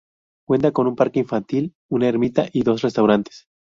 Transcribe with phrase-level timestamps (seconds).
[0.47, 3.45] Cuenta con un parque infantil, una ermita y dos restaurantes.